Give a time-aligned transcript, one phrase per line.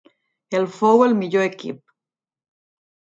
[0.59, 1.81] El fou el millor equip.